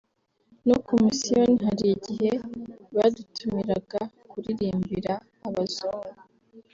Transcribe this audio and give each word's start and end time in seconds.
no 0.67 0.77
ku 0.85 0.91
misiyoni 1.03 1.57
hari 1.67 1.85
igihe 1.95 2.31
badutumiraga 2.95 4.01
kuririmbira 4.29 5.13
abazungu…” 5.47 6.19